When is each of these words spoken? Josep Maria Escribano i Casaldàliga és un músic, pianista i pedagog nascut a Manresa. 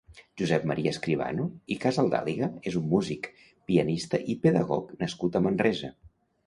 Josep 0.41 0.63
Maria 0.69 0.93
Escribano 0.95 1.45
i 1.75 1.77
Casaldàliga 1.85 2.49
és 2.73 2.79
un 2.81 2.89
músic, 2.95 3.31
pianista 3.73 4.25
i 4.35 4.39
pedagog 4.49 4.95
nascut 5.07 5.41
a 5.43 5.49
Manresa. 5.51 5.95